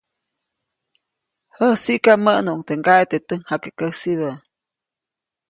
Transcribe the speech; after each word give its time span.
Jäsiʼka, 1.57 2.13
mäʼnuʼuŋ 2.23 2.59
teʼ 2.67 2.77
ŋgaʼe 2.79 3.03
teʼ 3.09 3.23
täjkjakekäsibä. 3.27 4.31